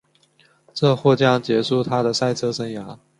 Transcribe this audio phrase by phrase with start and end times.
[0.73, 2.97] 这或将结束她的赛车生涯。